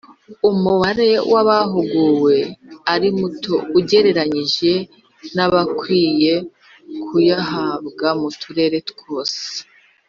umubare 0.49 1.09
w 1.31 1.33
abahuguwe 1.41 2.35
ari 2.93 3.07
muto 3.17 3.55
ugereranyije 3.79 4.73
n 5.35 5.37
abakwiye 5.45 6.33
kuyahabwa 7.05 8.07
mu 8.19 8.29
turere 8.41 8.77
twose 8.89 9.45